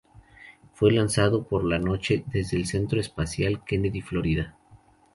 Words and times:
Fue 0.73 0.91
lanzado 0.91 1.43
por 1.47 1.63
la 1.63 1.77
noche 1.77 2.23
desde 2.25 2.57
el 2.57 2.65
Centro 2.65 2.99
Espacial 2.99 3.63
Kennedy, 3.63 4.01
Florida. 4.01 4.57